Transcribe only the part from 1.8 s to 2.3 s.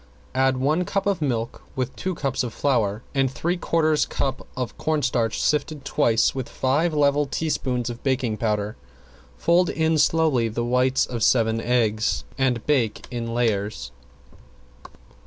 two